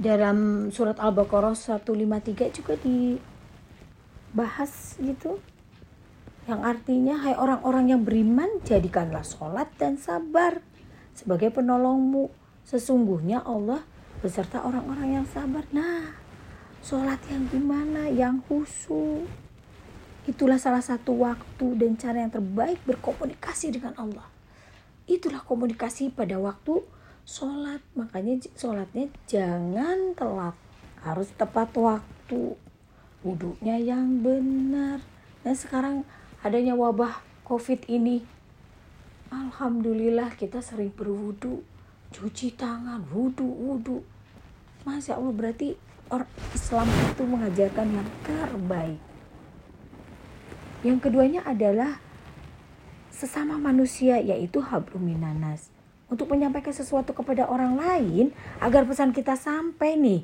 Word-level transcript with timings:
dalam 0.00 0.72
surat 0.72 0.96
Al-Baqarah 0.96 1.52
153 1.52 2.56
juga 2.56 2.80
dibahas 2.80 3.20
gitu. 4.96 5.36
Yang 6.48 6.60
artinya 6.64 7.20
hai 7.20 7.36
orang-orang 7.36 7.92
yang 7.92 8.00
beriman 8.00 8.48
jadikanlah 8.64 9.20
sholat 9.20 9.68
dan 9.76 10.00
sabar. 10.00 10.64
Sebagai 11.12 11.52
penolongmu 11.52 12.32
sesungguhnya 12.64 13.44
Allah 13.44 13.84
beserta 14.24 14.64
orang-orang 14.64 15.20
yang 15.20 15.26
sabar. 15.28 15.68
Nah 15.68 16.16
sholat 16.80 17.20
yang 17.28 17.44
gimana? 17.52 18.08
Yang 18.08 18.40
khusyuk 18.48 19.28
itulah 20.24 20.56
salah 20.56 20.80
satu 20.80 21.12
waktu 21.20 21.76
dan 21.76 22.00
cara 22.00 22.24
yang 22.24 22.32
terbaik 22.32 22.80
berkomunikasi 22.88 23.76
dengan 23.76 23.92
Allah. 24.00 24.24
Itulah 25.04 25.44
komunikasi 25.44 26.08
pada 26.08 26.40
waktu 26.40 26.80
sholat. 27.30 27.78
Makanya 27.94 28.42
sholatnya 28.58 29.06
jangan 29.30 30.18
telat. 30.18 30.58
Harus 31.06 31.30
tepat 31.38 31.70
waktu. 31.78 32.58
Wudhunya 33.22 33.78
yang 33.78 34.26
benar. 34.26 34.98
Dan 35.46 35.54
sekarang 35.54 35.96
adanya 36.42 36.74
wabah 36.74 37.22
covid 37.46 37.86
ini. 37.86 38.26
Alhamdulillah 39.30 40.34
kita 40.34 40.58
sering 40.58 40.90
berwudhu. 40.90 41.62
Cuci 42.10 42.58
tangan 42.58 43.06
wudhu 43.14 43.46
wudhu. 43.46 44.02
Masya 44.82 45.14
Allah 45.14 45.30
berarti 45.30 45.78
orang 46.10 46.26
Islam 46.50 46.90
itu 46.90 47.22
mengajarkan 47.22 47.86
yang 47.94 48.08
terbaik. 48.26 48.98
Yang 50.82 50.98
keduanya 51.06 51.46
adalah 51.46 52.02
sesama 53.12 53.60
manusia 53.60 54.16
yaitu 54.16 54.64
habluminanas 54.64 55.68
untuk 56.10 56.26
menyampaikan 56.34 56.74
sesuatu 56.74 57.14
kepada 57.14 57.46
orang 57.46 57.78
lain 57.78 58.34
agar 58.58 58.82
pesan 58.84 59.14
kita 59.14 59.38
sampai 59.38 59.94
nih. 59.94 60.20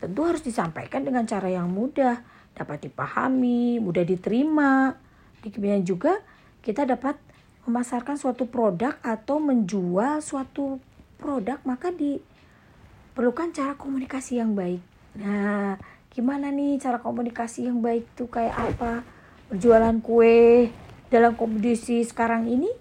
Tentu 0.00 0.24
harus 0.24 0.40
disampaikan 0.40 1.04
dengan 1.04 1.28
cara 1.28 1.52
yang 1.52 1.68
mudah, 1.68 2.24
dapat 2.56 2.88
dipahami, 2.88 3.76
mudah 3.78 4.00
diterima. 4.00 4.96
Demikian 5.44 5.84
juga 5.84 6.16
kita 6.64 6.88
dapat 6.88 7.20
memasarkan 7.68 8.16
suatu 8.16 8.48
produk 8.48 8.96
atau 9.04 9.36
menjual 9.36 10.24
suatu 10.24 10.80
produk 11.20 11.60
maka 11.68 11.92
diperlukan 11.92 13.52
cara 13.52 13.76
komunikasi 13.76 14.40
yang 14.40 14.56
baik. 14.56 14.80
Nah, 15.20 15.76
gimana 16.08 16.48
nih 16.48 16.80
cara 16.80 16.96
komunikasi 16.96 17.68
yang 17.68 17.84
baik 17.84 18.08
tuh 18.16 18.32
kayak 18.32 18.56
apa? 18.56 19.04
Berjualan 19.52 20.00
kue 20.00 20.72
dalam 21.12 21.36
kondisi 21.36 22.00
sekarang 22.08 22.48
ini 22.48 22.72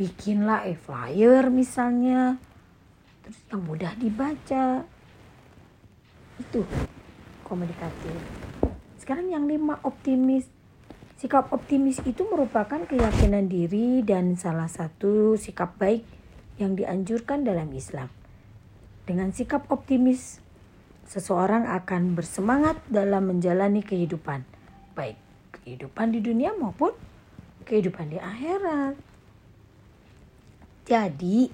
bikinlah 0.00 0.64
e-flyer 0.64 1.52
misalnya. 1.52 2.40
Terus 3.20 3.36
yang 3.52 3.60
mudah 3.68 3.92
dibaca. 4.00 4.88
Itu 6.40 6.64
komunikatif 7.44 8.16
sekarang 9.10 9.26
yang 9.34 9.50
lima 9.50 9.82
optimis. 9.82 10.46
Sikap 11.18 11.50
optimis 11.50 11.98
itu 12.06 12.22
merupakan 12.30 12.78
keyakinan 12.78 13.50
diri 13.50 14.06
dan 14.06 14.38
salah 14.38 14.70
satu 14.70 15.34
sikap 15.34 15.74
baik 15.76 16.06
yang 16.62 16.78
dianjurkan 16.78 17.42
dalam 17.42 17.68
Islam. 17.74 18.06
Dengan 19.04 19.34
sikap 19.34 19.66
optimis 19.66 20.38
seseorang 21.10 21.66
akan 21.66 22.14
bersemangat 22.14 22.78
dalam 22.86 23.34
menjalani 23.34 23.82
kehidupan 23.82 24.46
baik 24.94 25.18
kehidupan 25.50 26.14
di 26.14 26.22
dunia 26.22 26.54
maupun 26.54 26.94
kehidupan 27.66 28.14
di 28.14 28.18
akhirat 28.22 28.94
jadi 30.90 31.46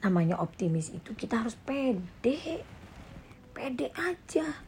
namanya 0.00 0.40
optimis 0.40 0.88
itu 0.88 1.12
kita 1.12 1.44
harus 1.44 1.52
pede. 1.60 2.64
Pede 3.52 3.92
aja. 3.92 4.64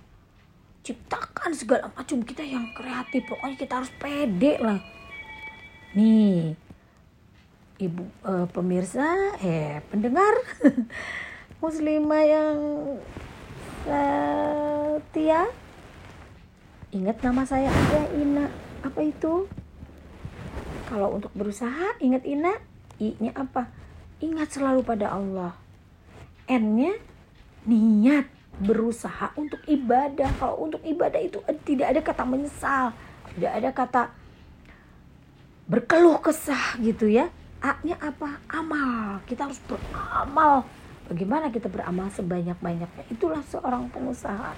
Ciptakan 0.85 1.57
segala 1.57 1.89
macam 1.89 2.21
kita 2.21 2.45
yang 2.45 2.69
kreatif. 2.77 3.25
Pokoknya 3.25 3.57
kita 3.57 3.81
harus 3.81 3.93
pede 3.97 4.61
lah. 4.61 4.77
Nih, 5.97 6.53
ibu 7.81 8.05
uh, 8.29 8.45
pemirsa, 8.53 9.41
eh 9.41 9.81
pendengar 9.89 10.37
muslimah 11.65 12.25
yang 12.29 12.59
setia. 13.89 15.49
Ingat 16.93 17.25
nama 17.25 17.49
saya 17.49 17.73
ada 17.73 18.13
Ina. 18.21 18.53
Apa 18.85 19.01
itu? 19.01 19.49
Kalau 20.93 21.17
untuk 21.17 21.33
berusaha, 21.33 21.97
ingat 22.05 22.27
Ina. 22.29 22.61
I-nya 23.01 23.33
apa? 23.33 23.80
Ingat 24.21 24.49
selalu 24.53 24.85
pada 24.85 25.17
Allah. 25.17 25.57
N-nya 26.45 26.97
niat 27.65 28.29
berusaha 28.61 29.33
untuk 29.37 29.61
ibadah. 29.65 30.29
Kalau 30.37 30.61
untuk 30.61 30.85
ibadah 30.85 31.21
itu 31.21 31.41
tidak 31.65 31.97
ada 31.97 32.01
kata 32.05 32.23
menyesal, 32.29 32.93
tidak 33.37 33.53
ada 33.57 33.71
kata 33.73 34.03
berkeluh 35.71 36.21
kesah 36.21 36.77
gitu 36.85 37.09
ya. 37.09 37.33
A-nya 37.61 37.97
apa? 38.01 38.41
Amal. 38.49 39.21
Kita 39.25 39.49
harus 39.49 39.61
beramal. 39.65 40.65
Bagaimana 41.09 41.49
kita 41.51 41.69
beramal 41.69 42.09
sebanyak-banyaknya? 42.13 43.05
Itulah 43.13 43.43
seorang 43.49 43.89
pengusaha. 43.89 44.53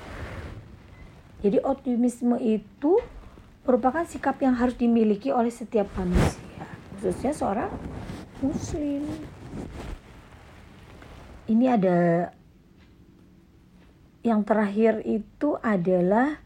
Jadi 1.43 1.59
optimisme 1.59 2.39
itu 2.39 3.03
merupakan 3.67 4.03
sikap 4.07 4.39
yang 4.43 4.55
harus 4.59 4.75
dimiliki 4.75 5.31
oleh 5.31 5.51
setiap 5.51 5.87
manusia, 5.95 6.67
khususnya 6.99 7.31
seorang 7.31 7.71
muslim 8.43 9.07
ini 11.53 11.69
ada 11.69 12.33
yang 14.25 14.41
terakhir 14.41 15.05
itu 15.05 15.61
adalah 15.61 16.41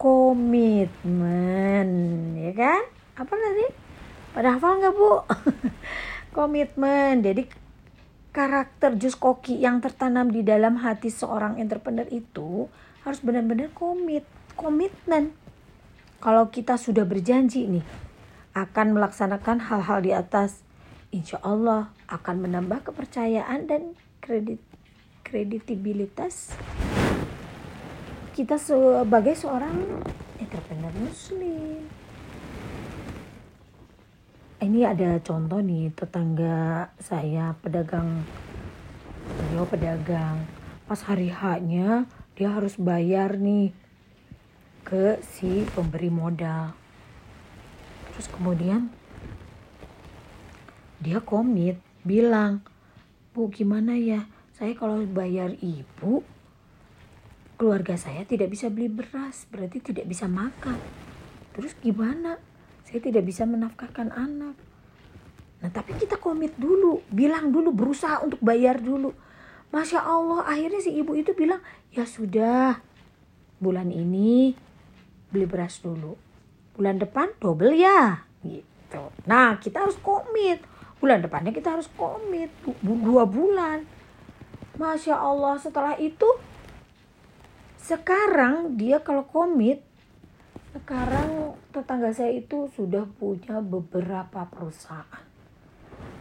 komitmen 0.00 1.88
ya 2.34 2.52
kan? 2.56 2.82
Apa 3.14 3.30
tadi 3.30 3.66
pada 4.34 4.58
hafal 4.58 4.80
nggak 4.82 4.94
bu? 4.96 5.22
Komitmen. 6.36 7.22
Jadi 7.22 7.46
karakter 8.34 8.96
jus 8.98 9.14
koki 9.14 9.60
yang 9.60 9.78
tertanam 9.84 10.30
di 10.30 10.40
dalam 10.42 10.80
hati 10.80 11.10
seorang 11.12 11.58
entrepreneur 11.60 12.06
itu 12.10 12.66
harus 13.06 13.20
benar-benar 13.22 13.70
komit 13.76 14.24
komitmen. 14.56 15.36
Kalau 16.20 16.48
kita 16.48 16.80
sudah 16.80 17.04
berjanji 17.04 17.68
nih 17.68 17.84
akan 18.56 18.98
melaksanakan 18.98 19.68
hal-hal 19.68 19.98
di 20.02 20.10
atas 20.16 20.64
insya 21.10 21.42
Allah 21.42 21.90
akan 22.06 22.46
menambah 22.46 22.86
kepercayaan 22.86 23.66
dan 23.66 23.98
kredit 24.22 24.62
kreditibilitas 25.26 26.54
kita 28.34 28.58
sebagai 28.58 29.34
seorang 29.34 30.02
entrepreneur 30.38 30.94
muslim. 30.96 31.82
Ini 34.60 34.80
ada 34.86 35.18
contoh 35.24 35.58
nih 35.58 35.90
tetangga 35.92 36.88
saya 37.00 37.56
pedagang. 37.58 38.22
Beliau 39.34 39.66
pedagang. 39.66 40.46
Pas 40.84 41.00
hari 41.06 41.32
haknya 41.32 42.06
dia 42.38 42.54
harus 42.54 42.78
bayar 42.78 43.40
nih 43.40 43.72
ke 44.86 45.18
si 45.22 45.64
pemberi 45.74 46.12
modal. 46.12 46.76
Terus 48.12 48.26
kemudian 48.30 48.92
dia 51.00 51.24
komit 51.24 51.80
bilang 52.04 52.60
bu 53.32 53.48
gimana 53.48 53.96
ya? 53.96 54.28
Saya 54.52 54.76
kalau 54.76 55.00
bayar 55.08 55.56
ibu 55.64 56.20
keluarga 57.56 57.96
saya 57.96 58.24
tidak 58.28 58.52
bisa 58.52 58.68
beli 58.68 58.92
beras 58.92 59.48
berarti 59.48 59.80
tidak 59.80 60.04
bisa 60.04 60.28
makan. 60.28 60.76
Terus 61.56 61.72
gimana? 61.80 62.36
Saya 62.84 63.00
tidak 63.00 63.24
bisa 63.24 63.48
menafkahkan 63.48 64.12
anak. 64.12 64.56
Nah 65.60 65.70
tapi 65.72 65.96
kita 65.96 66.20
komit 66.20 66.56
dulu 66.60 67.00
bilang 67.08 67.48
dulu 67.48 67.72
berusaha 67.72 68.20
untuk 68.20 68.40
bayar 68.44 68.80
dulu. 68.80 69.12
Masya 69.72 70.02
allah 70.02 70.44
akhirnya 70.44 70.82
si 70.82 70.92
ibu 70.98 71.16
itu 71.16 71.32
bilang 71.32 71.62
ya 71.94 72.04
sudah 72.04 72.80
bulan 73.56 73.88
ini 73.88 74.52
beli 75.32 75.46
beras 75.48 75.80
dulu. 75.80 76.16
Bulan 76.76 77.00
depan 77.00 77.32
double 77.40 77.76
ya. 77.76 78.24
Gitu. 78.44 79.02
Nah 79.24 79.56
kita 79.60 79.84
harus 79.84 79.96
komit 80.00 80.60
bulan 81.00 81.24
depannya 81.24 81.50
kita 81.50 81.74
harus 81.74 81.88
komit. 81.96 82.52
Dua 82.84 83.24
bulan. 83.24 83.82
Masya 84.76 85.16
allah 85.16 85.56
setelah 85.56 85.96
itu 85.96 86.28
sekarang 87.80 88.76
dia 88.78 89.02
kalau 89.02 89.26
komit 89.26 89.82
sekarang 90.70 91.58
tetangga 91.74 92.14
saya 92.14 92.30
itu 92.30 92.70
sudah 92.78 93.02
punya 93.18 93.58
beberapa 93.58 94.46
perusahaan. 94.46 95.24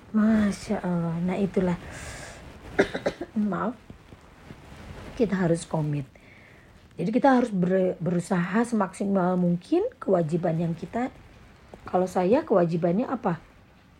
Masya 0.10 0.82
allah. 0.82 1.16
Nah 1.22 1.38
itulah. 1.38 1.78
Maaf. 3.38 3.78
Kita 5.14 5.36
harus 5.36 5.68
komit. 5.68 6.08
Jadi 7.00 7.16
kita 7.16 7.40
harus 7.40 7.52
ber, 7.54 7.96
berusaha 8.02 8.66
semaksimal 8.66 9.40
mungkin 9.40 9.88
kewajiban 10.02 10.60
yang 10.60 10.74
kita 10.76 11.14
kalau 11.88 12.10
saya 12.10 12.44
kewajibannya 12.44 13.08
apa? 13.08 13.40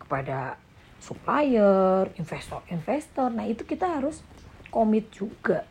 Kepada 0.02 0.60
supplier, 1.00 2.12
investor-investor. 2.20 3.32
Nah, 3.32 3.48
itu 3.48 3.64
kita 3.64 3.88
harus 3.88 4.20
komit 4.70 5.10
juga. 5.10 5.66